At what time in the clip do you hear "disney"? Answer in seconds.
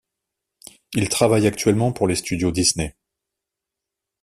2.49-2.97